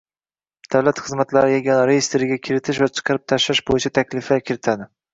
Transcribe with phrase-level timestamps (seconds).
[0.75, 4.95] Davlat xizmatlari yagona reestriga kiritish va chiqarib tashlash bo’yicha takliflar kiritadi.